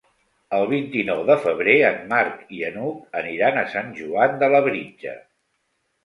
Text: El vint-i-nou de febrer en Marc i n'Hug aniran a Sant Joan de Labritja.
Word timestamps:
El 0.59 0.63
vint-i-nou 0.69 1.19
de 1.25 1.33
febrer 1.41 1.73
en 1.89 1.99
Marc 2.13 2.39
i 2.59 2.61
n'Hug 2.77 3.19
aniran 3.19 3.59
a 3.59 3.65
Sant 3.75 3.91
Joan 3.99 4.33
de 4.45 4.49
Labritja. 4.55 5.13